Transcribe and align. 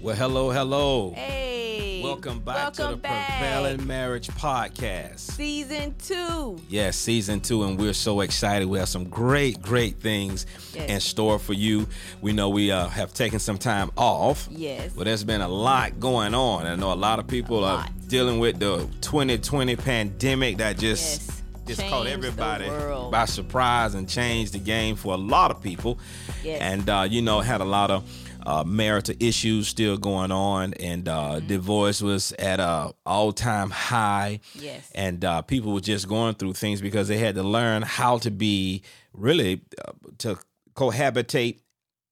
Well, 0.00 0.14
hello, 0.14 0.50
hello. 0.50 1.12
Hey. 1.14 2.00
Welcome 2.04 2.38
back 2.40 2.54
welcome 2.56 2.84
to 2.84 2.90
the 2.92 2.96
back. 2.96 3.38
Prevailing 3.40 3.86
Marriage 3.86 4.28
Podcast. 4.28 5.18
Season 5.18 5.94
two. 5.98 6.58
Yes, 6.68 6.96
season 6.96 7.40
two, 7.40 7.64
and 7.64 7.76
we're 7.78 7.92
so 7.92 8.20
excited. 8.20 8.68
We 8.68 8.78
have 8.78 8.88
some 8.88 9.04
great, 9.08 9.60
great 9.60 9.96
things 10.00 10.46
Yes. 10.72 10.88
in 10.90 11.00
store 11.00 11.38
for 11.40 11.52
you. 11.54 11.88
We 12.20 12.32
know 12.32 12.48
we 12.48 12.70
uh, 12.70 12.86
have 12.88 13.12
taken 13.12 13.40
some 13.40 13.58
time 13.58 13.90
off. 13.96 14.48
Yes. 14.50 14.92
But 14.96 15.04
there's 15.04 15.24
been 15.24 15.40
a 15.40 15.48
lot 15.48 15.98
going 15.98 16.34
on. 16.34 16.66
I 16.66 16.76
know 16.76 16.92
a 16.92 16.94
lot 16.94 17.18
of 17.18 17.26
people 17.26 17.64
are 17.64 17.84
dealing 18.06 18.38
with 18.38 18.60
the 18.60 18.88
2020 19.00 19.74
pandemic 19.76 20.58
that 20.58 20.78
just 20.78 21.28
Yes. 21.28 21.42
just 21.66 21.80
caught 21.90 22.06
everybody 22.06 22.68
by 23.10 23.24
surprise 23.26 23.94
and 23.94 24.08
changed 24.08 24.54
the 24.54 24.58
game 24.60 24.94
for 24.94 25.12
a 25.14 25.18
lot 25.18 25.50
of 25.50 25.60
people. 25.60 25.98
Yes. 26.44 26.60
And 26.62 26.88
uh, 26.88 27.06
you 27.10 27.20
know, 27.22 27.40
had 27.40 27.60
a 27.60 27.64
lot 27.66 27.90
of 27.90 28.04
uh, 28.50 28.64
marital 28.64 29.14
issues 29.20 29.68
still 29.68 29.96
going 29.98 30.32
on, 30.32 30.72
and 30.90 31.06
uh, 31.08 31.16
Mm-hmm. 31.36 31.46
divorce 31.54 32.00
was 32.02 32.32
at 32.38 32.58
a 32.60 32.92
all 33.04 33.32
time 33.32 33.70
high. 33.70 34.40
Yes. 34.54 34.90
And 34.94 35.24
uh, 35.24 35.42
people 35.42 35.72
were 35.74 35.80
just 35.94 36.08
going 36.08 36.34
through 36.34 36.54
things 36.54 36.80
because 36.80 37.06
they 37.08 37.18
had 37.18 37.34
to 37.34 37.42
learn 37.42 37.82
how 37.82 38.18
to 38.18 38.30
be 38.30 38.82
really 39.12 39.60
uh, 39.84 39.92
to 40.18 40.38
cohabitate 40.74 41.58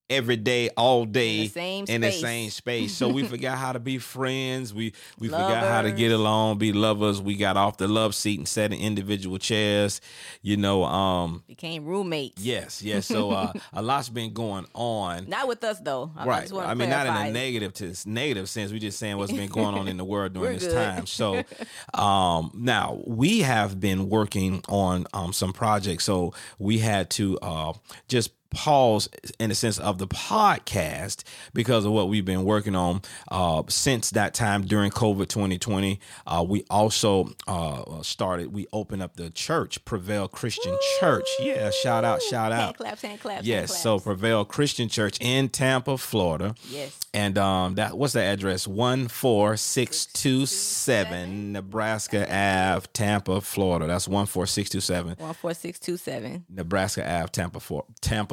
every 0.09 0.37
day, 0.37 0.69
all 0.77 1.05
day 1.05 1.39
In 1.39 1.43
the 1.45 1.49
same 1.49 1.85
in 1.89 2.01
the 2.01 2.11
space. 2.11 2.21
same 2.21 2.51
space. 2.51 2.95
So 2.97 3.09
we 3.09 3.25
forgot 3.29 3.59
how 3.59 3.73
to 3.73 3.81
be 3.81 3.99
friends. 3.99 4.73
We 4.73 4.93
we 5.19 5.29
forgot 5.29 5.65
how 5.65 5.83
to 5.83 5.93
get 5.93 6.13
along, 6.13 6.59
be 6.59 6.73
lovers. 6.73 7.21
We 7.21 7.37
got 7.37 7.57
off 7.57 7.77
the 7.77 7.89
love 7.89 8.15
seat 8.15 8.39
and 8.39 8.47
sat 8.48 8.73
in 8.73 8.79
individual 8.81 9.39
chairs. 9.39 10.01
You 10.43 10.57
know, 10.57 10.85
um, 10.85 11.43
Became 11.48 11.85
roommates. 11.85 12.43
yes, 12.43 12.83
yes. 12.83 13.07
So 13.07 13.31
uh, 13.31 13.53
a 13.73 13.83
lot's 13.83 14.09
been 14.09 14.33
going 14.33 14.67
on. 14.75 15.29
Not 15.29 15.48
with 15.48 15.65
us 15.65 15.81
though. 15.81 16.13
I 16.17 16.25
Right. 16.27 16.53
I 16.53 16.75
mean, 16.75 16.91
not 16.91 17.07
in 17.07 17.15
a 17.15 17.31
negative 17.33 17.73
to 17.75 17.95
negative 18.07 18.48
sense. 18.48 18.73
We're 18.73 18.79
just 18.79 18.98
saying 18.98 19.17
what's 19.17 19.33
been 19.33 19.48
going 19.48 19.75
on 19.75 19.89
in 19.89 19.97
the 19.97 20.05
world 20.05 20.33
during 20.35 20.55
this 20.59 20.67
good. 20.67 20.75
time. 20.75 21.07
So, 21.07 21.43
um, 21.95 22.51
now 22.55 23.01
we 23.07 23.41
have 23.41 23.81
been 23.81 24.09
working 24.09 24.63
on 24.69 25.07
um, 25.15 25.33
some 25.33 25.53
projects. 25.53 26.05
So 26.05 26.35
we 26.59 26.79
had 26.79 27.11
to 27.11 27.39
uh, 27.41 27.73
just 28.09 28.31
pause 28.50 29.08
in 29.39 29.48
the 29.50 29.55
sense 29.55 29.78
of 29.78 29.98
the 29.98 30.06
podcast 30.06 31.22
because 31.55 31.84
of 31.84 31.92
what 31.92 32.08
we've 32.08 32.25
been 32.25 32.44
working 32.44 32.75
on 32.75 33.02
uh, 33.30 33.62
since 33.69 34.11
that 34.11 34.34
time 34.34 34.62
during 34.66 34.91
COVID 34.91 35.28
2020. 35.28 35.98
Uh, 36.27 36.44
we 36.48 36.64
also 36.70 37.30
uh, 37.47 38.02
started, 38.02 38.52
we 38.52 38.67
opened 38.72 39.02
up 39.02 39.17
the 39.17 39.30
church, 39.30 39.84
Prevail 39.84 40.28
Christian 40.28 40.77
Church. 41.00 41.27
Yeah, 41.41 41.70
shout 41.70 42.05
out, 42.05 42.22
shout 42.22 42.52
Hand 42.52 42.62
out. 42.70 42.77
claps, 42.77 43.02
hand 43.02 43.20
claps. 43.20 43.36
hand 43.36 43.47
Yes, 43.47 43.69
claps. 43.70 43.83
so 43.83 43.98
Prevail 44.00 44.44
Christian 44.44 44.89
Church 44.89 45.19
in 45.20 45.48
Tampa, 45.48 45.98
Florida. 45.98 46.55
Yes. 46.69 46.98
And 47.14 47.39
um 47.39 47.74
that 47.77 47.97
what's 47.97 48.12
the 48.12 48.22
address? 48.22 48.67
One 48.69 49.08
four 49.08 49.56
six 49.56 50.06
two 50.06 50.44
seven 50.47 51.52
Nebraska 51.52 52.22
Ave, 52.24 52.86
Tampa, 52.92 53.41
Florida. 53.41 53.86
That's 53.86 54.06
one 54.08 54.27
four 54.27 54.47
six 54.47 54.69
two 54.70 54.80
seven. 54.80 55.17
One 55.19 55.34
four 55.34 55.55
six 55.55 55.78
two 55.78 55.97
seven. 55.97 56.44
Nebraska 56.48 57.02
Ave, 57.02 57.28
Tampa, 57.33 57.61
for 57.61 57.84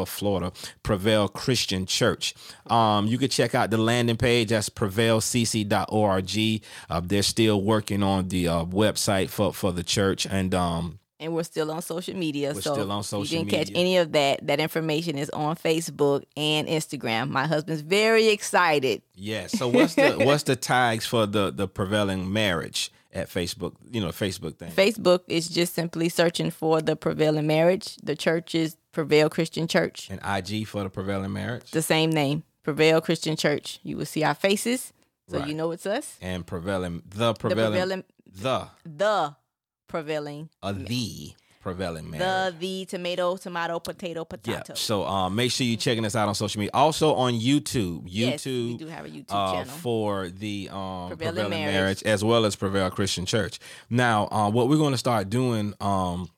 Tampa, 0.03 0.11
Florida, 0.11 0.51
Prevail 0.83 1.27
Christian 1.27 1.85
Church. 1.85 2.33
Um, 2.67 3.07
you 3.07 3.17
can 3.17 3.29
check 3.29 3.55
out 3.55 3.69
the 3.69 3.77
landing 3.77 4.17
page. 4.17 4.49
That's 4.49 4.69
prevailcc.org. 4.69 6.63
Uh, 6.89 7.01
they're 7.03 7.23
still 7.23 7.61
working 7.61 8.03
on 8.03 8.27
the 8.29 8.47
uh, 8.47 8.65
website 8.65 9.29
for, 9.29 9.53
for 9.53 9.71
the 9.71 9.83
church, 9.83 10.25
and 10.25 10.53
um, 10.53 10.99
And 11.19 11.33
we're 11.33 11.43
still 11.43 11.71
on 11.71 11.81
social 11.81 12.15
media. 12.15 12.53
We're 12.53 12.61
so 12.61 12.73
still 12.73 12.91
on 12.91 12.99
if 12.99 13.05
social 13.05 13.37
you 13.37 13.45
didn't 13.45 13.67
catch 13.67 13.71
any 13.75 13.97
of 13.97 14.11
that, 14.13 14.45
that 14.47 14.59
information 14.59 15.17
is 15.17 15.29
on 15.29 15.55
Facebook 15.55 16.23
and 16.35 16.67
Instagram. 16.67 17.29
My 17.29 17.47
husband's 17.47 17.81
very 17.81 18.27
excited. 18.29 19.01
yeah. 19.15 19.47
So 19.47 19.67
what's 19.67 19.95
the 19.95 20.13
what's 20.19 20.43
the 20.43 20.55
tags 20.55 21.05
for 21.05 21.25
the 21.25 21.51
the 21.51 21.67
prevailing 21.67 22.31
marriage 22.31 22.91
at 23.13 23.29
Facebook? 23.29 23.75
You 23.91 24.01
know, 24.01 24.09
Facebook 24.09 24.57
thing. 24.57 24.71
Facebook 24.71 25.21
is 25.27 25.47
just 25.49 25.73
simply 25.73 26.09
searching 26.09 26.51
for 26.51 26.81
the 26.81 26.95
prevailing 26.95 27.47
marriage. 27.47 27.95
The 28.03 28.15
church 28.15 28.53
is 28.55 28.75
Prevail 28.91 29.29
Christian 29.29 29.67
Church. 29.67 30.09
and 30.09 30.19
IG 30.23 30.67
for 30.67 30.83
the 30.83 30.89
prevailing 30.89 31.33
marriage. 31.33 31.71
The 31.71 31.81
same 31.81 32.09
name, 32.11 32.43
Prevail 32.63 33.01
Christian 33.01 33.35
Church. 33.35 33.79
You 33.83 33.97
will 33.97 34.05
see 34.05 34.23
our 34.23 34.35
faces, 34.35 34.93
so 35.29 35.39
Right. 35.39 35.47
you 35.47 35.53
know 35.53 35.71
it's 35.71 35.85
us. 35.85 36.17
and 36.21 36.45
prevailing 36.45 37.01
the 37.07 37.17
The 37.17 37.33
prevailing 37.33 37.71
prevailing, 37.71 38.03
the 38.25 38.67
the 38.85 39.35
prevailing, 39.87 40.49
uh, 40.61 40.71
the 40.73 41.33
prevailing 41.63 42.11
the 42.11 42.17
marriage. 42.17 42.59
the 42.59 42.85
tomato, 42.85 43.37
tomato, 43.37 43.79
potato, 43.79 44.19
yeah. 44.19 44.23
potato. 44.59 44.73
So 44.75 45.05
um, 45.05 45.35
make 45.35 45.51
sure 45.51 45.65
you're 45.65 45.77
checking 45.77 46.05
us 46.05 46.15
out 46.15 46.27
on 46.27 46.35
social 46.35 46.59
media. 46.59 46.71
Also 46.73 47.15
on 47.15 47.33
YouTube. 47.33 48.03
Yes, 48.05 48.45
we 48.45 48.77
do 48.77 48.87
have 48.87 49.05
a 49.05 49.09
YouTube 49.09 49.25
uh, 49.29 49.53
channel. 49.53 49.73
for 49.73 50.29
the 50.29 50.69
um, 50.71 51.07
Prevailing 51.07 51.35
prevailing, 51.35 51.49
Marriage. 51.49 51.73
marriage. 51.73 52.03
as 52.03 52.23
well 52.23 52.45
as 52.45 52.55
Prevail 52.55 52.91
Christian 52.91 53.25
Church. 53.25 53.59
Now, 53.89 54.27
uh, 54.27 54.49
what 54.51 54.67
we're 54.67 54.77
going 54.77 54.91
to 54.91 54.97
start 54.97 55.29
doing 55.29 55.73
um, 55.79 56.29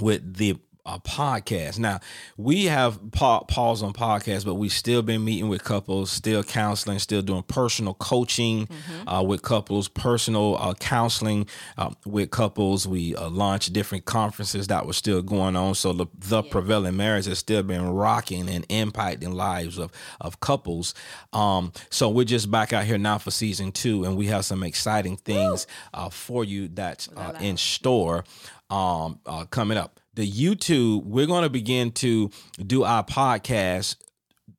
with 0.00 0.36
the 0.36 0.58
uh, 0.86 0.98
podcast. 1.00 1.78
Now, 1.78 2.00
we 2.38 2.64
have 2.66 2.98
pa- 3.12 3.40
pause 3.44 3.82
on 3.82 3.92
podcasts, 3.92 4.44
but 4.44 4.54
we've 4.54 4.72
still 4.72 5.02
been 5.02 5.24
meeting 5.24 5.48
with 5.48 5.64
couples, 5.64 6.10
still 6.10 6.42
counseling, 6.42 6.98
still 7.00 7.22
doing 7.22 7.42
personal 7.42 7.94
coaching 7.94 8.66
Mm-hmm. 8.66 9.08
uh, 9.08 9.22
with 9.22 9.42
couples, 9.42 9.88
personal 9.88 10.56
uh, 10.60 10.74
counseling 10.74 11.46
uh, 11.76 11.90
with 12.04 12.30
couples. 12.30 12.86
We 12.86 13.14
uh, 13.16 13.28
launched 13.28 13.72
different 13.72 14.04
conferences 14.04 14.68
that 14.68 14.86
were 14.86 14.92
still 14.92 15.20
going 15.22 15.56
on. 15.56 15.74
So 15.74 15.92
the, 15.92 16.06
the 16.18 16.42
prevailing 16.42 16.96
marriage 16.96 17.26
has 17.26 17.38
still 17.38 17.62
been 17.62 17.88
rocking 17.90 18.48
and 18.48 18.66
impacting 18.68 19.34
lives 19.34 19.78
of 19.78 19.90
of 20.20 20.38
couples. 20.40 20.94
Um, 21.32 21.72
so 21.90 22.08
we're 22.08 22.24
just 22.24 22.50
back 22.50 22.72
out 22.72 22.84
here 22.84 22.98
now 22.98 23.18
for 23.18 23.30
season 23.30 23.72
two, 23.72 24.04
and 24.04 24.16
we 24.16 24.26
have 24.26 24.44
some 24.44 24.62
exciting 24.62 25.16
things 25.16 25.66
uh, 25.92 26.08
for 26.08 26.44
you 26.44 26.68
that's 26.68 27.08
uh, 27.16 27.32
in 27.40 27.56
store 27.56 28.24
um, 28.70 29.20
uh, 29.26 29.44
coming 29.46 29.78
up. 29.78 30.00
The 30.16 30.26
YouTube, 30.26 31.04
we're 31.04 31.26
going 31.26 31.42
to 31.42 31.50
begin 31.50 31.92
to 31.92 32.30
do 32.66 32.84
our 32.84 33.04
podcast 33.04 33.96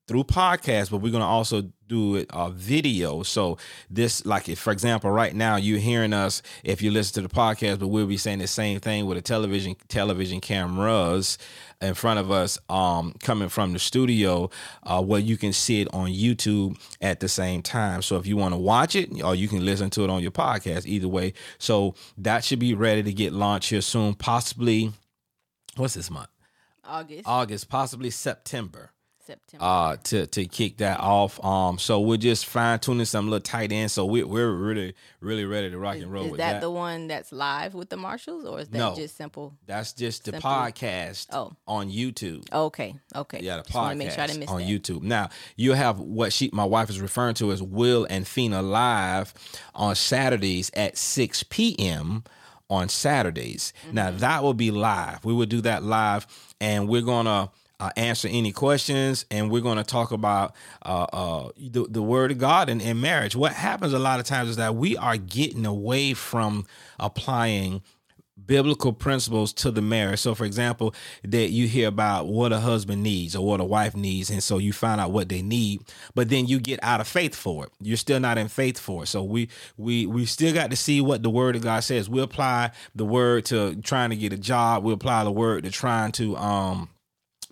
through 0.07 0.23
podcast, 0.25 0.91
but 0.91 0.97
we're 0.97 1.11
going 1.11 1.23
to 1.23 1.27
also 1.27 1.63
do 1.87 2.17
it 2.17 2.29
uh, 2.29 2.49
video. 2.51 3.23
So 3.23 3.57
this, 3.89 4.23
like, 4.23 4.49
if 4.49 4.59
for 4.59 4.71
example, 4.71 5.09
right 5.09 5.33
now 5.33 5.55
you're 5.55 5.79
hearing 5.79 6.13
us 6.13 6.43
if 6.63 6.83
you 6.83 6.91
listen 6.91 7.23
to 7.23 7.27
the 7.27 7.33
podcast, 7.33 7.79
but 7.79 7.87
we'll 7.87 8.05
be 8.05 8.17
saying 8.17 8.37
the 8.37 8.45
same 8.45 8.79
thing 8.79 9.07
with 9.07 9.17
a 9.17 9.21
television 9.21 9.75
television 9.87 10.41
cameras 10.41 11.39
in 11.81 11.95
front 11.95 12.19
of 12.19 12.29
us, 12.29 12.59
um, 12.69 13.15
coming 13.23 13.49
from 13.49 13.73
the 13.73 13.79
studio, 13.79 14.51
uh, 14.83 15.01
where 15.01 15.19
you 15.19 15.37
can 15.37 15.53
see 15.53 15.81
it 15.81 15.87
on 15.91 16.09
YouTube 16.09 16.79
at 17.01 17.19
the 17.19 17.27
same 17.27 17.63
time. 17.63 18.03
So 18.03 18.17
if 18.17 18.27
you 18.27 18.37
want 18.37 18.53
to 18.53 18.59
watch 18.59 18.95
it, 18.95 19.23
or 19.23 19.33
you 19.33 19.47
can 19.47 19.65
listen 19.65 19.89
to 19.91 20.03
it 20.03 20.11
on 20.11 20.21
your 20.21 20.31
podcast, 20.31 20.85
either 20.85 21.07
way. 21.07 21.33
So 21.57 21.95
that 22.19 22.43
should 22.43 22.59
be 22.59 22.75
ready 22.75 23.01
to 23.01 23.11
get 23.11 23.33
launched 23.33 23.71
here 23.71 23.81
soon, 23.81 24.13
possibly. 24.13 24.93
What's 25.77 25.93
this 25.93 26.09
month? 26.11 26.29
August, 26.83 27.23
August, 27.27 27.69
possibly 27.69 28.09
September 28.09 28.91
September. 29.19 29.61
uh 29.65 29.97
to 30.05 30.25
to 30.27 30.45
kick 30.45 30.77
that 30.77 31.01
off. 31.01 31.43
Um 31.43 31.77
so 31.77 31.99
we're 31.99 32.15
just 32.15 32.45
fine 32.45 32.79
tuning 32.79 33.03
some 33.03 33.25
little 33.25 33.41
tight 33.41 33.73
ends. 33.73 33.91
So 33.91 34.05
we 34.05 34.23
we're 34.23 34.49
really, 34.49 34.95
really 35.19 35.43
ready 35.43 35.69
to 35.69 35.77
rock 35.77 35.97
and 35.97 36.09
roll 36.09 36.23
is 36.27 36.31
with 36.31 36.37
that, 36.37 36.53
that. 36.53 36.61
the 36.61 36.71
one 36.71 37.07
that's 37.09 37.33
live 37.33 37.73
with 37.73 37.89
the 37.89 37.97
Marshalls, 37.97 38.45
or 38.45 38.61
is 38.61 38.69
that 38.69 38.77
No. 38.77 38.95
just 38.95 39.17
simple? 39.17 39.57
That's 39.65 39.91
just 39.91 40.23
the 40.23 40.31
Simply- 40.31 40.49
podcast 40.49 41.27
Oh. 41.33 41.51
on 41.67 41.91
YouTube. 41.91 42.49
Okay, 42.53 42.95
okay. 43.13 43.41
Yeah, 43.41 43.57
the 43.57 43.63
Just 43.63 43.75
podcast 43.75 43.97
make 43.97 44.11
sure 44.11 44.21
I 44.23 44.27
didn't 44.27 44.39
miss 44.39 44.49
on 44.49 44.59
that. 44.61 44.67
YouTube. 44.69 45.01
Now 45.01 45.27
you 45.57 45.73
have 45.73 45.99
what 45.99 46.31
she, 46.31 46.49
my 46.53 46.63
wife, 46.63 46.89
is 46.89 47.01
referring 47.01 47.35
to 47.35 47.51
as 47.51 47.61
Will 47.61 48.07
and 48.09 48.25
Fina 48.25 48.61
live 48.61 49.33
on 49.75 49.93
Saturdays 49.95 50.71
at 50.73 50.97
six 50.97 51.43
p.m. 51.43 52.23
on 52.69 52.89
Saturdays. 52.89 53.73
Now 53.91 54.09
Mm-hmm. 54.09 54.17
that 54.19 54.43
will 54.43 54.53
be 54.53 54.71
live. 54.71 55.23
We 55.25 55.33
will 55.33 55.45
do 55.45 55.61
that 55.61 55.83
live, 55.83 56.27
and 56.59 56.87
we're 56.87 57.01
gonna. 57.01 57.51
Uh, 57.79 57.91
answer 57.95 58.27
any 58.31 58.51
questions, 58.51 59.23
and 59.29 59.51
we're 59.51 59.61
to 59.77 59.83
talk 59.83 60.11
about 60.11 60.55
uh, 60.83 61.05
uh, 61.13 61.49
the, 61.59 61.85
the 61.87 62.01
word 62.01 62.31
of 62.31 62.39
God 62.39 62.69
in, 62.69 62.81
in 62.81 62.99
marriage. 62.99 63.35
What 63.35 63.53
happens 63.53 63.93
a 63.93 63.99
lot 63.99 64.19
of 64.19 64.25
times 64.25 64.49
is 64.49 64.55
that 64.55 64.73
we 64.73 64.97
are 64.97 65.15
getting 65.15 65.63
away 65.63 66.15
from 66.15 66.65
applying 66.99 67.83
biblical 68.45 68.93
principles 68.93 69.51
to 69.53 69.71
the 69.71 69.81
marriage. 69.81 70.19
So, 70.19 70.35
for 70.35 70.45
example, 70.45 70.93
that 71.23 71.49
you 71.49 71.67
hear 71.67 71.87
about 71.87 72.27
what 72.27 72.53
a 72.53 72.59
husband 72.59 73.03
needs 73.03 73.35
or 73.35 73.45
what 73.45 73.59
a 73.59 73.65
wife 73.65 73.95
needs, 73.95 74.29
and 74.29 74.43
so 74.43 74.57
you 74.57 74.73
find 74.73 75.01
out 75.01 75.11
what 75.11 75.29
they 75.29 75.41
need, 75.41 75.81
but 76.15 76.29
then 76.29 76.47
you 76.47 76.59
get 76.59 76.79
out 76.83 77.01
of 77.01 77.07
faith 77.07 77.35
for 77.35 77.65
it. 77.65 77.71
You're 77.81 77.97
still 77.97 78.19
not 78.19 78.37
in 78.37 78.47
faith 78.47 78.77
for 78.79 79.03
it. 79.03 79.07
So 79.07 79.23
we 79.23 79.49
we 79.77 80.05
we 80.05 80.25
still 80.25 80.53
got 80.53 80.69
to 80.71 80.77
see 80.77 81.01
what 81.01 81.23
the 81.23 81.29
Word 81.29 81.55
of 81.55 81.63
God 81.63 81.81
says. 81.83 82.09
We 82.09 82.21
apply 82.21 82.71
the 82.95 83.05
word 83.05 83.45
to 83.45 83.75
trying 83.81 84.09
to 84.11 84.15
get 84.15 84.33
a 84.33 84.37
job. 84.37 84.83
We 84.83 84.93
apply 84.93 85.23
the 85.23 85.31
word 85.31 85.63
to 85.63 85.71
trying 85.71 86.11
to 86.13 86.35
um 86.37 86.89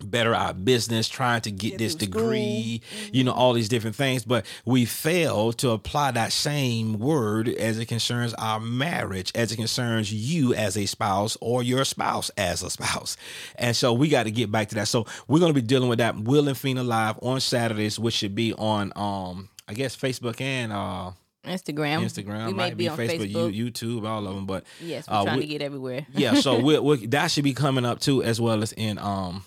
better 0.03 0.35
our 0.35 0.53
business, 0.53 1.07
trying 1.07 1.41
to 1.41 1.51
get, 1.51 1.71
Get 1.71 1.77
this 1.79 1.95
degree, 1.95 2.81
you 3.11 3.23
know, 3.23 3.31
all 3.31 3.53
these 3.53 3.69
different 3.69 3.95
things. 3.95 4.23
But 4.25 4.45
we 4.65 4.85
fail 4.85 5.53
to 5.53 5.71
apply 5.71 6.11
that 6.11 6.31
same 6.31 6.99
word 6.99 7.47
as 7.47 7.77
it 7.79 7.85
concerns 7.87 8.33
our 8.35 8.59
marriage, 8.59 9.31
as 9.35 9.51
it 9.51 9.55
concerns 9.55 10.13
you 10.13 10.53
as 10.53 10.77
a 10.77 10.85
spouse 10.85 11.37
or 11.41 11.63
your 11.63 11.85
spouse 11.85 12.29
as 12.37 12.61
a 12.63 12.69
spouse. 12.69 13.17
And 13.55 13.75
so 13.75 13.93
we 13.93 14.09
got 14.09 14.23
to 14.23 14.31
get 14.31 14.51
back 14.51 14.69
to 14.69 14.75
that. 14.75 14.87
So 14.87 15.05
we're 15.27 15.39
going 15.39 15.53
to 15.53 15.59
be 15.59 15.65
dealing 15.65 15.89
with 15.89 15.99
that 15.99 16.17
Will 16.19 16.47
and 16.47 16.57
Fina 16.57 16.83
live 16.83 17.17
on 17.21 17.39
Saturdays, 17.39 17.97
which 17.97 18.13
should 18.15 18.35
be 18.35 18.53
on 18.53 18.91
um 18.95 19.49
I 19.67 19.73
guess 19.73 19.95
Facebook 19.95 20.39
and 20.41 20.71
uh, 20.71 21.11
Instagram. 21.43 22.03
Instagram 22.03 22.47
We 22.47 22.53
may 22.53 22.57
might 22.57 22.77
be 22.77 22.83
be 22.83 22.87
on 22.89 22.97
Facebook, 22.97 23.31
Facebook. 23.31 23.53
You, 23.53 23.71
YouTube, 23.71 24.07
all 24.07 24.27
of 24.27 24.35
them. 24.35 24.45
But 24.45 24.63
Yes, 24.79 25.07
we're 25.07 25.15
uh, 25.15 25.23
trying 25.23 25.37
we- 25.37 25.43
to 25.43 25.47
get 25.47 25.61
everywhere. 25.61 26.05
yeah, 26.13 26.35
so 26.35 26.59
we 26.63 26.77
we 26.79 27.05
that 27.07 27.31
should 27.31 27.43
be 27.43 27.53
coming 27.53 27.85
up 27.85 27.99
too, 27.99 28.21
as 28.23 28.39
well 28.41 28.61
as 28.61 28.73
in 28.73 28.97
um 28.99 29.43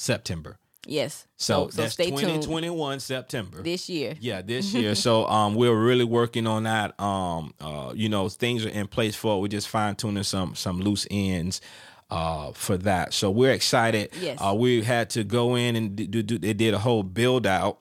September. 0.00 0.56
Yes. 0.86 1.26
So, 1.36 1.64
So, 1.66 1.70
so 1.70 1.82
that's 1.82 1.92
stay 1.94 2.06
tuned 2.06 2.20
2021 2.42 3.00
September. 3.00 3.62
this 3.62 3.88
year. 3.90 4.14
Yeah, 4.18 4.40
this 4.40 4.72
year. 4.80 4.94
so 4.94 5.26
um, 5.26 5.54
we're 5.54 5.76
really 5.76 6.04
working 6.04 6.46
on 6.46 6.62
that. 6.62 6.98
Um, 6.98 7.52
uh, 7.60 7.92
you 7.94 8.08
know, 8.08 8.28
things 8.30 8.64
are 8.64 8.70
in 8.70 8.86
place 8.88 9.14
for 9.14 9.36
it. 9.36 9.40
We're 9.40 9.48
just 9.48 9.68
fine 9.68 9.94
tuning 9.96 10.22
some 10.22 10.54
some 10.54 10.80
loose 10.80 11.06
ends. 11.10 11.60
Uh, 12.10 12.50
for 12.54 12.76
that, 12.76 13.12
so 13.14 13.30
we're 13.30 13.52
excited. 13.52 14.10
Yes. 14.20 14.36
Uh, 14.40 14.52
we 14.52 14.82
had 14.82 15.10
to 15.10 15.22
go 15.22 15.54
in 15.54 15.76
and 15.76 15.94
do, 15.94 16.22
do, 16.24 16.38
they 16.38 16.54
did 16.54 16.74
a 16.74 16.78
whole 16.80 17.04
build 17.04 17.46
out 17.46 17.78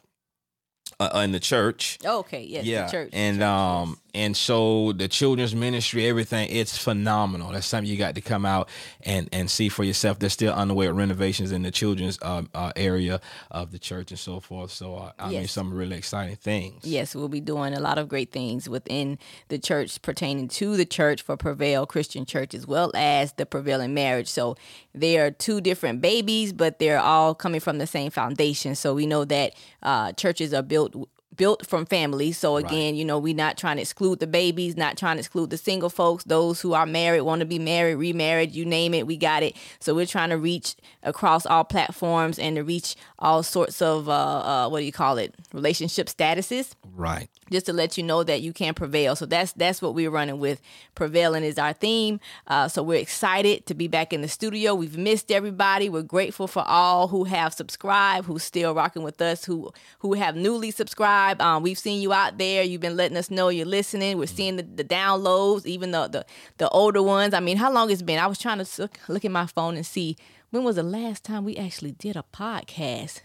uh, 0.99 1.21
in 1.23 1.31
the 1.31 1.39
church. 1.39 1.97
Oh, 2.05 2.19
okay. 2.19 2.43
Yes. 2.43 2.63
yeah, 2.65 2.85
The 2.85 2.91
church. 2.91 3.11
the 3.11 3.17
and 3.17 3.37
church, 3.39 3.43
um, 3.47 3.89
yes. 3.89 3.97
And 4.13 4.35
so 4.35 4.93
the 4.93 5.07
children's 5.07 5.55
ministry, 5.55 6.07
everything, 6.07 6.49
it's 6.49 6.77
phenomenal. 6.77 7.51
That's 7.51 7.67
something 7.67 7.89
you 7.89 7.97
got 7.97 8.15
to 8.15 8.21
come 8.21 8.45
out 8.45 8.69
and 9.01 9.29
and 9.31 9.49
see 9.49 9.69
for 9.69 9.83
yourself. 9.83 10.19
They're 10.19 10.29
still 10.29 10.53
underway 10.53 10.87
at 10.87 10.93
renovations 10.93 11.51
in 11.51 11.61
the 11.61 11.71
children's 11.71 12.17
uh, 12.21 12.43
uh, 12.53 12.71
area 12.75 13.21
of 13.51 13.71
the 13.71 13.79
church 13.79 14.11
and 14.11 14.19
so 14.19 14.39
forth. 14.39 14.71
So 14.71 14.95
uh, 14.95 15.11
I 15.19 15.29
mean, 15.29 15.47
some 15.47 15.73
really 15.73 15.97
exciting 15.97 16.35
things. 16.35 16.85
Yes, 16.85 17.15
we'll 17.15 17.29
be 17.29 17.41
doing 17.41 17.73
a 17.73 17.79
lot 17.79 17.97
of 17.97 18.07
great 18.07 18.31
things 18.31 18.67
within 18.67 19.19
the 19.49 19.59
church 19.59 20.01
pertaining 20.01 20.47
to 20.49 20.75
the 20.75 20.85
church 20.85 21.21
for 21.21 21.37
Prevail 21.37 21.85
Christian 21.85 22.25
Church 22.25 22.53
as 22.53 22.65
well 22.67 22.91
as 22.95 23.33
the 23.33 23.45
Prevailing 23.45 23.93
Marriage. 23.93 24.27
So 24.27 24.55
they 24.93 25.17
are 25.17 25.31
two 25.31 25.61
different 25.61 26.01
babies, 26.01 26.53
but 26.53 26.79
they're 26.79 26.99
all 26.99 27.35
coming 27.35 27.59
from 27.59 27.77
the 27.77 27.87
same 27.87 28.11
foundation. 28.11 28.75
So 28.75 28.93
we 28.93 29.05
know 29.05 29.25
that 29.25 29.55
uh, 29.83 30.13
churches 30.13 30.53
are 30.53 30.63
built 30.63 30.95
built 31.39 31.65
from 31.65 31.85
families. 31.85 32.37
So 32.37 32.57
again, 32.57 32.95
you 32.95 33.05
know, 33.05 33.17
we're 33.17 33.33
not 33.33 33.57
trying 33.57 33.77
to 33.77 33.81
exclude 33.81 34.19
the 34.19 34.27
babies, 34.27 34.75
not 34.75 34.97
trying 34.97 35.15
to 35.15 35.21
exclude 35.21 35.49
the 35.49 35.57
single 35.57 35.89
folks, 35.89 36.25
those 36.25 36.59
who 36.59 36.73
are 36.73 36.85
married, 36.85 37.21
want 37.21 37.39
to 37.39 37.45
be 37.45 37.57
married, 37.57 37.95
remarried, 37.95 38.51
you 38.51 38.65
name 38.65 38.93
it, 38.93 39.07
we 39.07 39.15
got 39.15 39.41
it. 39.41 39.55
So 39.79 39.95
we're 39.95 40.05
trying 40.05 40.31
to 40.31 40.37
reach 40.37 40.75
across 41.01 41.45
all 41.45 41.63
platforms 41.63 42.37
and 42.37 42.57
to 42.57 42.63
reach 42.63 42.97
all 43.17 43.41
sorts 43.41 43.81
of 43.81 44.09
uh, 44.09 44.11
uh 44.11 44.69
what 44.69 44.79
do 44.79 44.85
you 44.85 44.91
call 44.91 45.17
it? 45.17 45.33
Relationship 45.53 46.07
statuses 46.07 46.73
Right. 46.93 47.29
just 47.49 47.65
to 47.67 47.73
let 47.73 47.97
you 47.97 48.03
know 48.03 48.21
that 48.23 48.41
you 48.41 48.51
can 48.51 48.73
prevail. 48.73 49.15
So 49.15 49.25
that's 49.25 49.53
that's 49.53 49.81
what 49.81 49.95
we're 49.95 50.11
running 50.11 50.39
with. 50.39 50.61
Prevailing 50.93 51.45
is 51.45 51.57
our 51.57 51.71
theme. 51.71 52.19
Uh, 52.47 52.67
so 52.67 52.83
we're 52.83 52.99
excited 52.99 53.65
to 53.67 53.73
be 53.73 53.87
back 53.87 54.11
in 54.11 54.19
the 54.21 54.27
studio. 54.27 54.75
We've 54.75 54.97
missed 54.97 55.31
everybody. 55.31 55.87
We're 55.87 56.01
grateful 56.17 56.47
for 56.47 56.63
all 56.67 57.07
who 57.07 57.23
have 57.23 57.53
subscribed, 57.53 58.27
who's 58.27 58.43
still 58.43 58.75
rocking 58.75 59.03
with 59.03 59.21
us, 59.21 59.45
who 59.45 59.71
who 59.99 60.15
have 60.15 60.35
newly 60.35 60.71
subscribed. 60.71 61.28
Um, 61.39 61.63
we've 61.63 61.77
seen 61.79 62.01
you 62.01 62.13
out 62.13 62.37
there. 62.37 62.63
You've 62.63 62.81
been 62.81 62.97
letting 62.97 63.17
us 63.17 63.29
know 63.31 63.49
you're 63.49 63.65
listening. 63.65 64.17
We're 64.17 64.27
seeing 64.27 64.55
the, 64.55 64.63
the 64.63 64.83
downloads, 64.83 65.65
even 65.65 65.91
the, 65.91 66.07
the 66.07 66.25
the 66.57 66.69
older 66.69 67.01
ones. 67.03 67.33
I 67.33 67.39
mean, 67.39 67.57
how 67.57 67.71
long 67.71 67.89
it's 67.91 68.01
been? 68.01 68.19
I 68.19 68.27
was 68.27 68.37
trying 68.39 68.63
to 68.63 68.81
look, 68.81 68.99
look 69.07 69.25
at 69.25 69.31
my 69.31 69.45
phone 69.45 69.75
and 69.75 69.85
see 69.85 70.17
when 70.51 70.63
was 70.63 70.75
the 70.77 70.83
last 70.83 71.23
time 71.23 71.45
we 71.45 71.55
actually 71.57 71.91
did 71.91 72.15
a 72.15 72.23
podcast. 72.33 73.21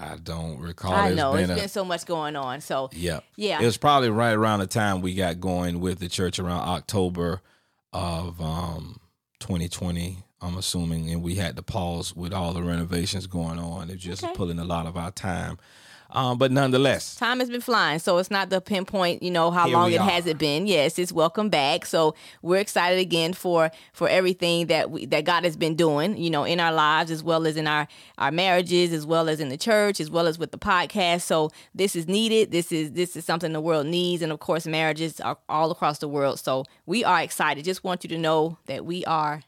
I 0.00 0.16
don't 0.22 0.58
recall. 0.58 0.92
I 0.94 1.12
know 1.12 1.32
been 1.32 1.42
it's 1.42 1.50
a- 1.52 1.54
been 1.56 1.68
so 1.68 1.84
much 1.84 2.06
going 2.06 2.34
on. 2.34 2.60
So 2.62 2.88
Yeah. 2.94 3.20
Yeah. 3.36 3.60
It 3.60 3.64
was 3.66 3.76
probably 3.76 4.08
right 4.08 4.32
around 4.32 4.60
the 4.60 4.66
time 4.66 5.02
we 5.02 5.14
got 5.14 5.38
going 5.40 5.80
with 5.80 5.98
the 5.98 6.08
church 6.08 6.38
around 6.38 6.66
October 6.68 7.42
of 7.92 8.40
um 8.40 8.98
2020, 9.40 10.16
I'm 10.40 10.56
assuming, 10.56 11.10
and 11.10 11.22
we 11.22 11.34
had 11.34 11.56
to 11.56 11.62
pause 11.62 12.16
with 12.16 12.32
all 12.32 12.54
the 12.54 12.62
renovations 12.62 13.26
going 13.26 13.58
on. 13.58 13.90
It 13.90 13.96
just 13.96 14.24
Okay. 14.24 14.32
pulling 14.34 14.58
a 14.58 14.64
lot 14.64 14.86
of 14.86 14.96
our 14.96 15.10
time. 15.10 15.58
Um, 16.14 16.36
but 16.38 16.52
nonetheless, 16.52 17.14
time 17.16 17.40
has 17.40 17.48
been 17.48 17.60
flying 17.62 17.98
so 17.98 18.18
it's 18.18 18.30
not 18.30 18.50
the 18.50 18.60
pinpoint 18.60 19.22
you 19.22 19.30
know 19.30 19.50
how 19.50 19.66
Here 19.66 19.76
long 19.76 19.92
it 19.92 19.98
are. 20.00 20.08
has 20.08 20.26
it 20.26 20.38
been. 20.38 20.66
Yes 20.66 20.98
it's 20.98 21.10
welcome 21.12 21.48
back. 21.48 21.86
So 21.86 22.14
we're 22.42 22.58
excited 22.60 22.98
again 22.98 23.32
for 23.32 23.70
for 23.92 24.08
everything 24.08 24.66
that 24.66 24.90
we 24.90 25.06
that 25.06 25.24
god 25.24 25.44
has 25.44 25.56
been 25.56 25.74
doing 25.74 26.16
you 26.18 26.28
know 26.30 26.44
in 26.44 26.60
our 26.60 26.72
lives 26.72 27.10
as 27.10 27.22
well 27.22 27.46
as 27.46 27.56
in 27.56 27.66
our 27.66 27.88
our 28.18 28.30
marriages 28.30 28.92
as 28.92 29.06
well 29.06 29.28
as 29.28 29.40
in 29.40 29.48
the 29.48 29.56
church 29.56 30.00
as 30.00 30.10
well 30.10 30.26
as 30.26 30.38
with 30.38 30.50
the 30.52 30.58
podcast. 30.58 31.22
So 31.22 31.50
this 31.74 31.96
is 31.96 32.06
needed. 32.06 32.50
This 32.50 32.72
is 32.72 32.92
this 32.92 33.16
is 33.16 33.24
something 33.24 33.52
the 33.52 33.60
world 33.60 33.86
needs. 33.86 34.22
And 34.22 34.30
of 34.32 34.40
course 34.40 34.66
marriages 34.66 35.20
are 35.20 35.38
all 35.48 35.70
across 35.70 35.98
the 35.98 36.08
world. 36.08 36.38
So 36.38 36.64
we 36.86 37.04
are 37.04 37.20
excited. 37.22 37.64
Just 37.64 37.84
want 37.84 38.04
you 38.04 38.08
to 38.10 38.18
know 38.18 38.58
that 38.66 38.84
we 38.84 39.04
are 39.06 39.42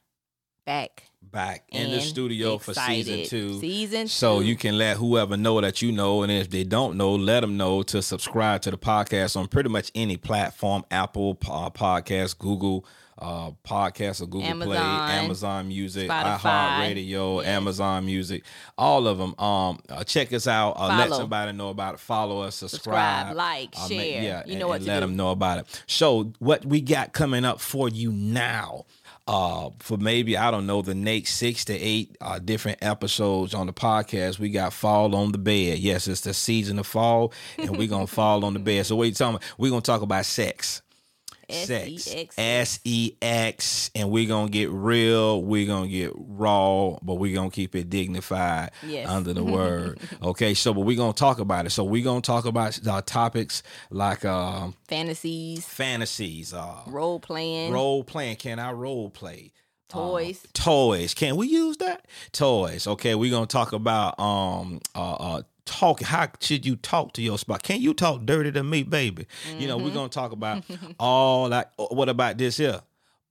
back 0.67 1.05
back 1.31 1.65
in 1.71 1.91
the 1.91 2.00
studio 2.00 2.59
for 2.59 2.75
season 2.75 3.25
two. 3.25 3.59
Season 3.61 4.09
So 4.09 4.41
two. 4.41 4.47
you 4.47 4.56
can 4.56 4.79
let 4.79 4.97
whoever 4.97 5.37
know 5.37 5.61
that 5.61 5.82
you 5.82 5.93
know, 5.93 6.23
and 6.23 6.31
if 6.32 6.50
they 6.50 6.65
don't 6.65 6.97
know, 6.97 7.15
let 7.15 7.41
them 7.41 7.56
know 7.56 7.82
to 7.85 8.03
subscribe 8.03 8.62
to 8.62 8.71
the 8.71 8.79
podcast 8.79 9.37
on 9.37 9.49
pretty 9.49 9.69
much 9.69 9.91
any 9.94 10.17
platform: 10.17 10.85
Apple 10.91 11.38
uh, 11.49 11.71
Podcast, 11.71 12.38
Google 12.38 12.85
uh, 13.19 13.53
Podcast, 13.65 14.21
or 14.21 14.26
Google 14.26 14.41
Play, 14.67 14.76
Amazon, 14.76 15.11
Amazon 15.11 15.69
Music, 15.69 16.11
Spotify. 16.11 16.38
iHeartRadio, 16.41 17.44
Amazon 17.44 18.05
Music, 18.06 18.43
all 18.77 19.06
of 19.06 19.19
them. 19.19 19.35
Um, 19.38 19.79
uh, 19.88 20.03
check 20.05 20.32
us 20.32 20.47
out. 20.49 20.73
Uh, 20.73 20.97
let 20.99 21.11
somebody 21.11 21.53
know 21.53 21.70
about 21.70 21.94
it. 21.94 22.00
Follow 22.00 22.41
us. 22.41 22.56
Subscribe, 22.56 23.29
Subscribe, 23.29 23.37
like, 23.37 23.75
uh, 23.79 23.88
share. 23.88 24.23
yeah, 24.23 24.43
You 24.47 24.53
and- 24.53 24.61
know 24.61 24.69
what 24.69 24.77
and 24.79 24.87
let 24.87 24.94
do. 24.97 25.00
them 25.00 25.17
know 25.17 25.31
about 25.31 25.59
it. 25.61 25.82
So 25.87 26.32
what 26.41 26.65
we 26.67 26.81
got 26.81 27.12
coming 27.12 27.44
up 27.44 27.61
for 27.61 27.88
you 27.88 28.11
now 28.11 28.85
uh 29.26 29.71
for 29.79 29.97
maybe 29.97 30.37
i 30.37 30.50
don't 30.50 30.67
know 30.67 30.82
the 30.82 30.94
next 30.94 31.32
six 31.37 31.65
to 31.65 31.73
eight 31.73 32.15
uh 32.21 32.38
different 32.38 32.79
episodes 32.82 33.55
on 33.55 33.67
the 33.67 33.73
podcast 33.73 34.38
we 34.38 34.50
got 34.50 34.73
fall 34.73 35.15
on 35.15 35.32
the 35.32 35.38
bed. 35.38 35.79
Yes 35.79 36.06
it's 36.09 36.21
the 36.21 36.35
season 36.35 36.79
of 36.79 36.87
fall 36.87 37.32
and 37.59 37.76
we're 37.76 37.88
gonna 37.88 38.06
fall 38.21 38.44
on 38.44 38.53
the 38.53 38.59
bed. 38.61 38.85
So 38.87 38.97
what 38.97 39.09
you 39.09 39.15
talking 39.15 39.37
about? 39.37 39.55
We're 39.59 39.71
gonna 39.71 39.81
talk 39.82 40.03
about 40.03 40.26
sex 40.26 40.82
sex 41.50 42.35
S 42.38 42.81
E 42.85 43.12
X. 43.23 43.91
and 43.94 44.11
we're 44.11 44.29
gonna 44.29 44.50
get 44.50 44.70
real 44.70 45.43
we're 45.43 45.67
gonna 45.67 45.89
get 45.89 46.13
raw 46.17 46.96
but 47.03 47.15
we're 47.15 47.34
gonna 47.34 47.51
keep 47.51 47.74
it 47.74 47.91
dignified 47.91 48.70
Yes. 48.86 49.08
under 49.08 49.32
the 49.32 49.44
word 49.44 49.98
okay 50.22 50.55
so 50.55 50.72
but 50.74 50.82
we're 50.82 50.96
gonna 50.96 51.13
talk 51.13 51.39
about 51.39 51.67
it 51.67 51.70
so 51.70 51.84
we're 51.84 52.05
gonna 52.05 52.20
talk 52.20 52.44
about 52.44 52.79
uh, 52.86 53.03
topics 53.03 53.63
like 53.91 54.24
um 54.24 54.74
fantasies 54.89 55.65
fantasies 55.67 56.53
uh 56.55 56.81
role 56.86 57.20
playing 57.20 57.72
role 57.72 58.05
playing. 58.05 58.36
Can 58.36 58.58
I 58.58 58.72
role 58.72 59.10
play? 59.10 59.53
Toys. 59.89 60.41
Um, 60.44 60.51
toys. 60.55 61.15
Can 61.15 61.36
we 61.36 61.46
use 61.46 61.77
that? 61.77 62.06
Toys. 62.32 62.86
Okay, 62.86 63.15
we're 63.15 63.31
gonna 63.31 63.46
talk 63.46 63.72
about 63.72 64.19
um 64.19 64.81
uh 64.94 65.15
uh 65.15 65.43
talk 65.67 66.03
how 66.03 66.29
should 66.41 66.65
you 66.67 66.77
talk 66.77 67.13
to 67.15 67.23
your 67.23 67.39
spot? 67.39 67.63
Can 67.63 67.81
you 67.81 67.94
talk 67.94 68.25
dirty 68.27 68.53
to 68.53 68.63
me, 68.63 68.83
baby? 68.83 69.27
You 69.59 69.67
know, 69.69 69.77
we're 69.77 69.85
Mm-hmm. 69.87 69.94
gonna 69.94 70.09
talk 70.09 70.33
about 70.33 70.65
all 70.99 71.49
that 71.51 71.73
what 71.77 72.09
about 72.09 72.39
this 72.39 72.56
here? 72.59 72.81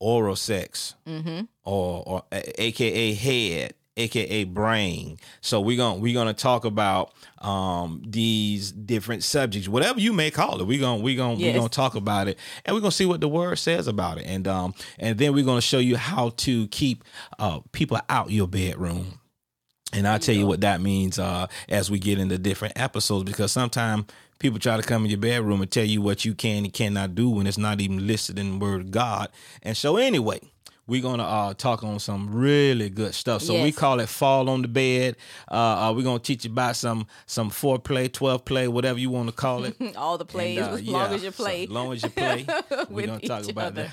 Oral 0.00 0.36
sex. 0.36 0.94
Mm-hmm. 1.06 1.42
Or 1.64 2.02
or 2.06 2.22
aka 2.32 3.14
head. 3.14 3.74
aka 3.96 4.42
brain 4.42 5.16
so 5.40 5.60
we're 5.60 5.76
gonna 5.76 6.00
we're 6.00 6.12
gonna 6.12 6.34
talk 6.34 6.64
about 6.64 7.12
um 7.38 8.02
these 8.04 8.72
different 8.72 9.22
subjects 9.22 9.68
whatever 9.68 10.00
you 10.00 10.12
may 10.12 10.32
call 10.32 10.60
it 10.60 10.66
we're 10.66 10.80
gonna 10.80 11.00
we're 11.00 11.16
gonna 11.16 11.38
we're 11.38 11.54
gonna 11.54 11.68
talk 11.68 11.94
about 11.94 12.26
it 12.26 12.36
and 12.64 12.74
we're 12.74 12.80
gonna 12.80 12.90
see 12.90 13.06
what 13.06 13.20
the 13.20 13.28
word 13.28 13.56
says 13.56 13.86
about 13.86 14.18
it 14.18 14.26
and 14.26 14.48
um 14.48 14.74
and 14.98 15.16
then 15.16 15.32
we're 15.32 15.44
gonna 15.44 15.60
show 15.60 15.78
you 15.78 15.96
how 15.96 16.30
to 16.30 16.66
keep 16.68 17.04
uh 17.38 17.60
people 17.70 17.96
out 18.08 18.32
your 18.32 18.48
bedroom 18.48 19.20
and 19.94 20.06
I'll 20.08 20.18
tell 20.18 20.34
you 20.34 20.46
what 20.46 20.60
that 20.62 20.80
means 20.80 21.18
uh, 21.18 21.46
as 21.68 21.90
we 21.90 21.98
get 21.98 22.18
into 22.18 22.38
different 22.38 22.78
episodes 22.78 23.24
because 23.24 23.52
sometimes 23.52 24.04
people 24.38 24.58
try 24.58 24.76
to 24.76 24.82
come 24.82 25.04
in 25.04 25.10
your 25.10 25.20
bedroom 25.20 25.62
and 25.62 25.70
tell 25.70 25.84
you 25.84 26.02
what 26.02 26.24
you 26.24 26.34
can 26.34 26.64
and 26.64 26.72
cannot 26.72 27.14
do 27.14 27.30
when 27.30 27.46
it's 27.46 27.58
not 27.58 27.80
even 27.80 28.06
listed 28.06 28.38
in 28.38 28.52
the 28.52 28.64
Word 28.64 28.80
of 28.82 28.90
God. 28.90 29.28
And 29.62 29.76
so, 29.76 29.96
anyway, 29.96 30.40
we're 30.86 31.00
going 31.00 31.18
to 31.18 31.24
uh, 31.24 31.54
talk 31.54 31.82
on 31.82 31.98
some 31.98 32.34
really 32.34 32.90
good 32.90 33.14
stuff. 33.14 33.40
So, 33.40 33.62
we 33.62 33.72
call 33.72 34.00
it 34.00 34.08
Fall 34.08 34.50
on 34.50 34.60
the 34.62 34.68
Bed. 34.68 35.16
Uh, 35.50 35.54
uh, 35.88 35.92
we're 35.96 36.02
going 36.02 36.18
to 36.18 36.22
teach 36.24 36.44
you 36.44 36.50
about 36.50 36.76
some 36.76 37.06
some 37.26 37.50
foreplay, 37.50 38.12
12 38.12 38.44
play, 38.44 38.68
whatever 38.68 38.98
you 38.98 39.08
want 39.08 39.28
to 39.30 39.34
call 39.34 39.64
it. 39.64 39.76
all 39.96 40.18
the 40.18 40.26
plays 40.26 40.58
And, 40.58 40.66
uh, 40.68 40.74
as 40.74 40.82
long 40.88 41.10
yeah, 41.10 41.14
as 41.14 41.22
you 41.24 41.30
so 41.30 41.42
play. 41.44 41.62
as 41.64 41.70
long 41.70 41.92
as 41.92 42.02
you 42.02 42.08
play, 42.10 42.46
we're 42.90 43.06
gonna 43.06 43.20
talk 43.20 43.48
about 43.48 43.66
other. 43.68 43.84
that, 43.84 43.90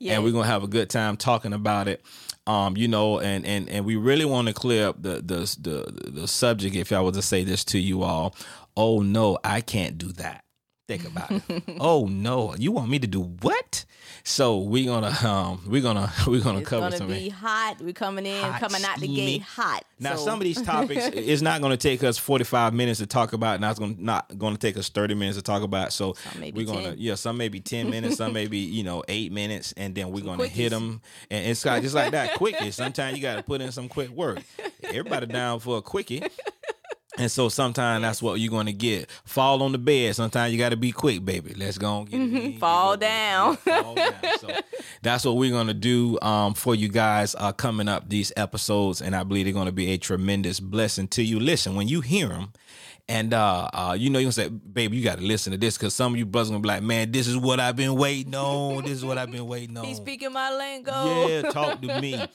Yes. 0.00 0.14
and 0.16 0.24
we're 0.24 0.32
gonna 0.32 0.48
have 0.48 0.64
a 0.64 0.68
good 0.68 0.90
time 0.90 1.16
talking 1.16 1.52
about 1.52 1.86
it. 1.86 2.02
Um, 2.46 2.76
you 2.76 2.88
know, 2.88 3.20
and 3.20 3.46
and 3.46 3.68
and 3.68 3.84
we 3.84 3.96
really 3.96 4.24
want 4.24 4.48
to 4.48 4.54
clear 4.54 4.88
up 4.88 5.02
the 5.02 5.16
the 5.16 5.56
the 5.60 6.10
the 6.10 6.28
subject. 6.28 6.74
If 6.74 6.92
I 6.92 7.00
was 7.00 7.16
to 7.16 7.22
say 7.22 7.44
this 7.44 7.64
to 7.66 7.78
you 7.78 8.02
all, 8.02 8.34
oh 8.76 9.00
no, 9.00 9.38
I 9.44 9.60
can't 9.60 9.96
do 9.96 10.12
that. 10.12 10.44
Think 10.88 11.06
about 11.06 11.30
it. 11.30 11.62
oh 11.80 12.06
no, 12.06 12.54
you 12.56 12.72
want 12.72 12.90
me 12.90 12.98
to 12.98 13.06
do 13.06 13.20
what? 13.20 13.84
So 14.24 14.58
we're 14.58 14.86
gonna 14.86 15.14
um 15.28 15.62
we're 15.66 15.82
gonna 15.82 16.12
we're 16.26 16.40
gonna 16.40 16.60
It's 16.60 16.68
cover 16.68 16.82
gonna 16.86 16.96
some 16.96 17.08
be 17.08 17.28
hot. 17.28 17.80
We're 17.80 17.92
coming 17.92 18.24
in, 18.24 18.40
hot, 18.42 18.60
coming 18.60 18.84
out 18.84 18.94
the 19.00 19.06
steamy. 19.06 19.16
gate 19.38 19.42
hot. 19.42 19.84
Now, 19.98 20.14
So- 20.16 20.24
some 20.24 20.34
of 20.38 20.44
these 20.44 20.62
topics 20.62 21.06
it's 21.12 21.42
not 21.42 21.60
to 21.72 21.76
take 21.76 22.04
us 22.04 22.18
45 22.18 22.72
minutes 22.72 23.00
to 23.00 23.06
talk 23.06 23.32
about. 23.32 23.60
Now, 23.60 23.70
it's 23.70 23.80
gonna 23.80 23.94
not 23.98 24.36
to 24.54 24.60
take 24.60 24.76
us 24.76 24.88
30 24.88 25.14
minutes 25.14 25.38
to 25.38 25.42
talk 25.42 25.62
about. 25.62 25.92
So 25.92 26.14
we're 26.54 26.66
to 26.84 26.90
10. 26.90 26.98
yeah, 26.98 27.14
some 27.16 27.36
maybe 27.36 27.58
10 27.60 27.90
minutes, 27.90 28.16
some 28.16 28.32
maybe 28.32 28.58
you 28.58 28.84
know 28.84 29.02
eight 29.08 29.32
minutes, 29.32 29.74
and 29.76 29.94
then 29.94 30.12
we're 30.12 30.24
going 30.24 30.38
to 30.38 30.46
hit 30.48 30.70
them. 30.70 31.00
And 31.30 31.46
it's 31.46 31.64
got 31.64 31.82
just 31.82 31.94
like 31.94 32.12
that, 32.12 32.34
quickie. 32.36 32.70
Sometimes 32.70 33.16
you 33.16 33.22
got 33.22 33.36
to 33.36 33.42
put 33.42 33.60
in 33.60 33.72
some 33.72 33.88
quick 33.88 34.10
work. 34.10 34.40
Everybody 34.84 35.26
down 35.26 35.58
for 35.60 35.78
a 35.78 35.82
quickie. 35.82 36.22
And 37.18 37.30
so 37.30 37.48
sometimes 37.50 38.02
that's 38.02 38.22
what 38.22 38.40
you're 38.40 38.50
going 38.50 38.66
to 38.66 38.72
get. 38.72 39.10
Fall 39.24 39.62
on 39.62 39.72
the 39.72 39.78
bed. 39.78 40.16
Sometimes 40.16 40.52
you 40.52 40.58
got 40.58 40.70
to 40.70 40.76
be 40.76 40.92
quick, 40.92 41.24
baby. 41.24 41.52
Let's 41.54 41.76
go 41.76 41.98
and 41.98 42.08
get 42.08 42.20
it. 42.20 42.44
in. 42.54 42.58
Fall 42.58 42.96
down. 42.96 43.56
Fall 43.58 43.94
down. 43.94 44.14
So 44.40 44.48
that's 45.02 45.24
what 45.24 45.36
we're 45.36 45.50
going 45.50 45.66
to 45.66 45.74
do 45.74 46.18
um, 46.22 46.54
for 46.54 46.74
you 46.74 46.88
guys 46.88 47.34
uh, 47.38 47.52
coming 47.52 47.86
up 47.88 48.08
these 48.08 48.32
episodes. 48.36 49.02
And 49.02 49.14
I 49.14 49.24
believe 49.24 49.44
they're 49.44 49.52
going 49.52 49.66
to 49.66 49.72
be 49.72 49.90
a 49.92 49.98
tremendous 49.98 50.58
blessing 50.58 51.08
to 51.08 51.22
you. 51.22 51.38
Listen, 51.38 51.74
when 51.74 51.86
you 51.86 52.00
hear 52.00 52.28
them, 52.28 52.52
and 53.08 53.34
uh, 53.34 53.68
uh, 53.72 53.96
you 53.98 54.10
know, 54.10 54.18
you 54.18 54.26
gonna 54.26 54.32
say, 54.32 54.48
baby, 54.48 54.96
you 54.96 55.02
gotta 55.04 55.22
listen 55.22 55.50
to 55.52 55.58
this 55.58 55.76
because 55.76 55.94
some 55.94 56.12
of 56.12 56.18
you 56.18 56.24
brothers 56.24 56.50
gonna 56.50 56.60
be 56.62 56.68
like, 56.68 56.82
man, 56.82 57.10
this 57.10 57.26
is 57.26 57.36
what 57.36 57.58
I've 57.60 57.76
been 57.76 57.96
waiting 57.96 58.34
on. 58.34 58.84
This 58.84 58.92
is 58.92 59.04
what 59.04 59.18
I've 59.18 59.30
been 59.30 59.46
waiting 59.46 59.76
on. 59.76 59.84
He's 59.84 59.96
speaking 59.96 60.32
my 60.32 60.54
lingo. 60.56 60.92
Yeah, 60.92 61.42
talk 61.50 61.82
to 61.82 62.00
me. 62.00 62.26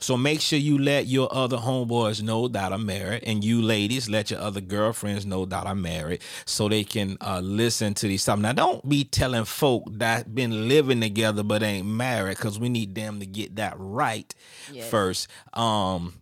So 0.00 0.16
make 0.16 0.40
sure 0.40 0.58
you 0.58 0.78
let 0.78 1.06
your 1.06 1.28
other 1.34 1.56
homeboys 1.56 2.22
know 2.22 2.48
that 2.48 2.72
I'm 2.72 2.84
married, 2.84 3.22
and 3.24 3.42
you 3.44 3.62
ladies 3.62 4.10
let 4.10 4.30
your 4.30 4.40
other 4.40 4.60
girlfriends 4.60 5.24
know 5.24 5.44
that 5.46 5.66
I'm 5.66 5.80
married, 5.80 6.20
so 6.44 6.68
they 6.68 6.84
can 6.84 7.16
uh, 7.20 7.40
listen 7.40 7.94
to 7.94 8.08
these 8.08 8.22
stuff. 8.22 8.38
Now, 8.38 8.52
don't 8.52 8.86
be 8.88 9.04
telling 9.04 9.44
folk 9.44 9.84
that 9.92 10.34
been 10.34 10.68
living 10.68 11.00
together 11.00 11.42
but 11.44 11.62
ain't 11.62 11.86
married, 11.86 12.36
because 12.36 12.58
we 12.58 12.68
need 12.68 12.94
them 12.94 13.20
to 13.20 13.26
get 13.26 13.56
that 13.56 13.74
right 13.78 14.34
Yes. 14.72 14.90
first. 14.90 15.28
Um, 15.54 16.14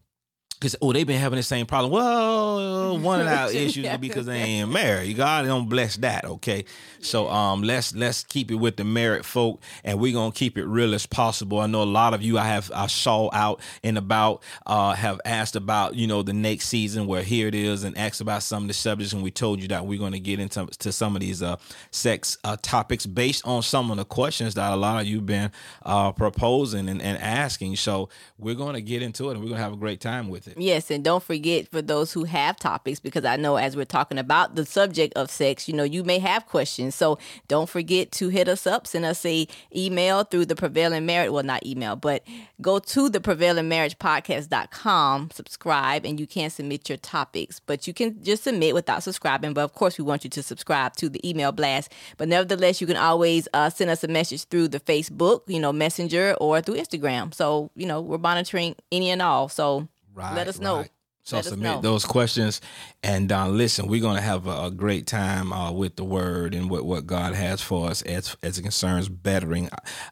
because 0.65 0.77
oh, 0.81 0.95
they've 0.95 1.07
been 1.07 1.21
having 1.21 1.37
the 1.37 1.43
same 1.43 1.67
problem. 1.67 1.93
Well, 1.93 2.99
one 2.99 3.21
of 3.21 3.27
our 3.27 3.51
issues 3.53 3.85
is 3.85 3.99
because 3.99 4.25
they 4.25 4.39
ain't 4.39 4.73
married. 4.73 5.15
God 5.15 5.45
don't 5.45 5.69
bless 5.69 5.99
that, 5.99 6.25
okay? 6.25 6.65
So 7.01 7.29
um, 7.29 7.63
let's 7.63 7.95
let's 7.95 8.25
keep 8.25 8.51
it 8.51 8.55
with 8.55 8.77
the 8.77 8.85
married 8.85 9.27
folk, 9.27 9.61
and 9.85 10.01
we're 10.01 10.15
gonna 10.15 10.33
keep 10.33 10.57
it 10.57 10.65
real 10.65 10.95
as 10.95 11.05
possible. 11.05 11.61
I 11.61 11.67
know 11.67 11.83
a 11.83 11.85
lot 11.85 12.15
of 12.15 12.23
you 12.23 12.39
I 12.39 12.45
have 12.45 12.73
I 12.75 12.87
saw 12.87 13.29
out 13.35 13.61
and 13.83 13.99
about 13.99 14.43
uh, 14.65 14.95
have 14.95 15.21
asked 15.27 15.55
about 15.55 15.97
you 15.97 16.07
know 16.07 16.23
the 16.23 16.33
next 16.33 16.69
season 16.69 17.07
where 17.07 17.23
here 17.23 17.47
it 17.47 17.55
is 17.55 17.85
and 17.85 17.97
asked 17.99 18.23
about 18.23 18.43
some 18.43 18.65
of 18.65 18.69
the 18.69 18.75
subjects, 18.75 19.13
and 19.13 19.23
we 19.23 19.31
told 19.31 19.61
you 19.61 19.69
that 19.69 19.85
we're 19.85 19.99
gonna 19.99 20.19
get 20.19 20.41
into 20.41 20.65
to 20.65 20.93
some 20.93 21.15
of 21.15 21.21
these 21.21 21.43
uh, 21.43 21.57
sex 21.91 22.39
uh, 22.43 22.57
topics 22.63 23.05
based 23.05 23.47
on 23.47 23.63
some 23.63 23.91
of 23.91 23.99
the 23.99 24.05
questions 24.07 24.55
that 24.55 24.73
a 24.73 24.77
lot 24.77 24.99
of 24.99 25.07
you've 25.07 25.27
been 25.27 25.51
uh, 25.85 26.11
proposing 26.13 26.89
and, 26.89 27.03
and 27.03 27.19
asking. 27.19 27.77
So 27.77 28.09
we're 28.39 28.55
gonna 28.55 28.81
get 28.81 29.03
into 29.03 29.29
it, 29.29 29.35
and 29.35 29.43
we're 29.43 29.51
gonna 29.51 29.63
have 29.63 29.75
a 29.75 29.77
great 29.77 30.01
time 30.01 30.31
with 30.31 30.49
it. 30.49 30.54
Yes, 30.57 30.91
and 30.91 31.03
don't 31.03 31.23
forget 31.23 31.69
for 31.69 31.83
those 31.83 32.13
who 32.13 32.25
have 32.25 32.57
topics, 32.57 33.01
because 33.01 33.25
I 33.25 33.37
know 33.37 33.57
as 33.57 33.77
we're 33.77 33.85
talking 33.85 34.19
about 34.19 34.55
the 34.55 34.65
subject 34.65 35.15
of 35.15 35.31
sex, 35.31 35.69
you 35.69 35.75
know, 35.75 35.85
you 35.85 36.05
may 36.05 36.19
have 36.19 36.47
questions. 36.47 36.95
So 36.95 37.19
don't 37.49 37.69
forget 37.69 38.13
to 38.13 38.29
hit 38.29 38.49
us 38.49 38.67
up, 38.67 38.87
send 38.87 39.05
us 39.05 39.25
a 39.27 39.47
email 39.75 40.25
through 40.25 40.47
the 40.47 40.57
prevailing 40.57 41.07
marriage. 41.07 41.31
Well, 41.31 41.43
not 41.43 41.67
email, 41.67 41.97
but 41.97 42.23
go 42.61 42.79
to 42.79 43.09
the 43.09 43.21
prevailing 43.21 43.69
marriage 43.69 43.99
podcast.com, 43.99 45.31
subscribe, 45.33 46.05
and 46.05 46.21
you 46.21 46.27
can 46.27 46.51
submit 46.51 46.89
your 46.89 46.99
topics. 46.99 47.61
But 47.61 47.87
you 47.87 47.95
can 47.95 48.23
just 48.23 48.45
submit 48.45 48.75
without 48.75 49.03
subscribing. 49.03 49.55
But 49.55 49.63
of 49.63 49.75
course, 49.75 49.99
we 49.99 50.05
want 50.05 50.25
you 50.25 50.31
to 50.31 50.43
subscribe 50.43 50.97
to 50.97 51.09
the 51.09 51.29
email 51.29 51.53
blast. 51.53 51.93
But 52.17 52.29
nevertheless, 52.29 52.81
you 52.81 52.87
can 52.87 52.97
always 52.97 53.49
uh, 53.53 53.71
send 53.71 53.91
us 53.91 54.05
a 54.05 54.09
message 54.09 54.45
through 54.45 54.69
the 54.69 54.81
Facebook, 54.81 55.43
you 55.47 55.61
know, 55.61 55.73
Messenger 55.73 56.37
or 56.41 56.61
through 56.61 56.77
Instagram. 56.77 57.35
So, 57.35 57.71
you 57.75 57.87
know, 57.87 58.01
we're 58.01 58.19
monitoring 58.19 58.77
any 58.93 59.11
and 59.11 59.23
all. 59.23 59.49
So 59.49 59.89
Right, 60.15 60.35
let 60.35 60.49
us 60.49 60.61
know. 60.61 60.87
So 61.27 61.37
Let 61.37 61.47
submit 61.47 61.81
those 61.81 62.05
questions, 62.05 62.61
and 63.03 63.33
uh, 63.33 63.49
listen, 63.49 63.87
we're 63.87 64.03
gonna 64.03 64.21
have 64.21 64.47
a, 64.47 64.65
a 64.67 64.71
great 64.71 65.07
time 65.07 65.55
uh, 65.55 65.73
with 65.73 65.97
the 65.97 66.05
word 66.05 66.55
and 66.55 66.69
what, 66.69 66.85
what 66.85 67.07
God 67.07 67.35
has 67.35 67.63
for 67.63 67.89
us 67.89 68.03
as 68.03 68.37
as 68.43 68.59
it 68.59 68.63
concerns 68.63 69.09
bettering 69.09 69.71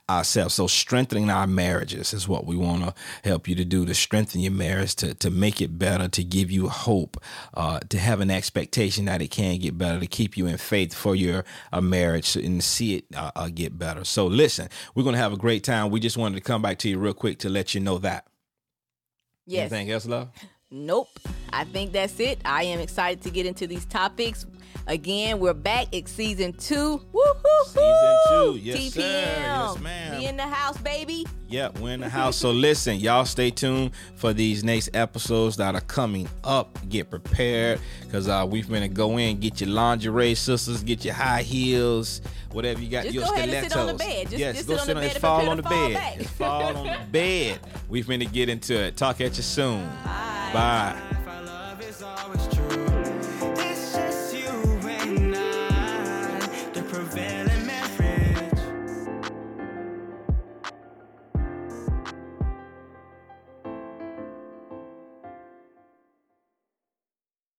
ourselves. 0.08 0.54
So 0.54 0.66
strengthening 0.66 1.28
our 1.28 1.46
marriages 1.46 2.14
is 2.14 2.26
what 2.26 2.46
we 2.46 2.56
want 2.56 2.84
to 2.84 2.94
help 3.24 3.46
you 3.46 3.54
to 3.56 3.64
do 3.66 3.84
to 3.84 3.92
strengthen 3.92 4.40
your 4.40 4.52
marriage, 4.52 4.94
to 4.96 5.12
to 5.12 5.28
make 5.28 5.60
it 5.60 5.78
better, 5.78 6.08
to 6.08 6.24
give 6.24 6.50
you 6.50 6.70
hope, 6.70 7.22
uh, 7.52 7.80
to 7.90 7.98
have 7.98 8.20
an 8.20 8.30
expectation 8.30 9.04
that 9.04 9.20
it 9.20 9.30
can 9.30 9.58
get 9.58 9.76
better, 9.76 10.00
to 10.00 10.06
keep 10.06 10.38
you 10.38 10.46
in 10.46 10.56
faith 10.56 10.94
for 10.94 11.14
your 11.14 11.44
uh, 11.74 11.82
marriage 11.82 12.36
and 12.36 12.64
see 12.64 12.94
it 12.96 13.04
uh, 13.14 13.30
uh, 13.36 13.50
get 13.54 13.78
better. 13.78 14.04
So 14.04 14.26
listen, 14.26 14.70
we're 14.94 15.04
gonna 15.04 15.18
have 15.18 15.34
a 15.34 15.36
great 15.36 15.62
time. 15.62 15.90
We 15.90 16.00
just 16.00 16.16
wanted 16.16 16.36
to 16.36 16.40
come 16.42 16.62
back 16.62 16.78
to 16.78 16.88
you 16.88 16.98
real 16.98 17.12
quick 17.12 17.38
to 17.40 17.50
let 17.50 17.74
you 17.74 17.82
know 17.82 17.98
that. 17.98 18.28
Yes. 19.46 19.72
Anything 19.72 19.90
else, 19.90 20.06
love? 20.06 20.28
Nope. 20.72 21.20
I 21.52 21.64
think 21.64 21.92
that's 21.92 22.18
it. 22.18 22.40
I 22.46 22.64
am 22.64 22.80
excited 22.80 23.22
to 23.24 23.30
get 23.30 23.44
into 23.44 23.66
these 23.66 23.84
topics. 23.84 24.46
Again, 24.86 25.38
we're 25.38 25.54
back. 25.54 25.86
It's 25.92 26.10
season 26.10 26.54
two. 26.54 27.00
Woo-hoo-hoo! 27.12 27.64
Season 27.66 28.18
two. 28.30 28.58
Yes, 28.60 28.78
TPM. 28.78 28.92
sir. 28.92 29.00
Yes, 29.00 29.78
ma'am. 29.80 30.18
Be 30.18 30.26
in 30.26 30.36
the 30.36 30.42
house, 30.42 30.76
baby. 30.78 31.24
Yep, 31.48 31.78
we're 31.78 31.92
in 31.92 32.00
the 32.00 32.08
house. 32.08 32.36
So 32.36 32.50
listen, 32.50 32.96
y'all 32.96 33.24
stay 33.26 33.50
tuned 33.50 33.92
for 34.16 34.32
these 34.32 34.64
next 34.64 34.90
episodes 34.94 35.56
that 35.58 35.74
are 35.76 35.82
coming 35.82 36.28
up. 36.42 36.76
Get 36.88 37.10
prepared 37.10 37.78
because 38.00 38.26
uh, 38.26 38.44
we're 38.48 38.64
gonna 38.64 38.88
go 38.88 39.18
in, 39.18 39.38
get 39.38 39.60
your 39.60 39.70
lingerie, 39.70 40.34
sisters, 40.34 40.82
get 40.82 41.04
your 41.04 41.14
high 41.14 41.42
heels, 41.42 42.20
whatever 42.50 42.80
you 42.80 42.88
got. 42.88 43.04
Just 43.04 43.14
your 43.14 43.24
go 43.26 43.34
ahead 43.34 43.50
and 43.50 43.70
sit 43.70 43.76
on 43.78 43.86
the 43.86 43.98
stilettos. 43.98 44.14
bed. 44.14 44.30
Just- 44.30 44.38
yes, 44.40 44.56
just 44.56 44.68
go 44.68 44.76
sit 44.78 44.96
on 44.96 45.02
the 45.02 45.08
bed 45.10 45.20
fall 45.20 45.48
on 45.48 45.56
the 45.58 45.62
bed. 45.62 46.26
fall 46.30 46.76
on 46.76 46.86
the 46.86 46.98
bed. 47.12 47.60
We're 47.88 48.02
gonna 48.02 48.24
get 48.24 48.48
into 48.48 48.74
it. 48.74 48.96
Talk 48.96 49.20
at 49.20 49.36
you 49.36 49.42
soon. 49.42 49.86
Bye. 50.04 50.31
Bye. 50.52 51.11